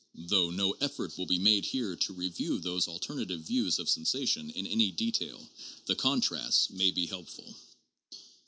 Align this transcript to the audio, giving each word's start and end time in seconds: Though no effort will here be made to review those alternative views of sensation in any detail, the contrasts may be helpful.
Though 0.15 0.49
no 0.49 0.71
effort 0.81 1.11
will 1.15 1.27
here 1.27 1.37
be 1.37 1.37
made 1.37 1.63
to 2.07 2.13
review 2.13 2.57
those 2.57 2.87
alternative 2.87 3.41
views 3.41 3.77
of 3.77 3.87
sensation 3.87 4.49
in 4.49 4.65
any 4.65 4.91
detail, 4.91 5.47
the 5.85 5.95
contrasts 5.95 6.71
may 6.71 6.89
be 6.89 7.05
helpful. 7.05 7.55